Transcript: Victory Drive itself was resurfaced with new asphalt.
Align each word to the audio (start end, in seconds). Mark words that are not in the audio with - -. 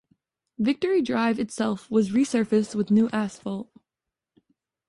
Victory 0.57 1.03
Drive 1.03 1.39
itself 1.39 1.87
was 1.91 2.09
resurfaced 2.09 2.73
with 2.73 2.89
new 2.89 3.07
asphalt. 3.13 3.69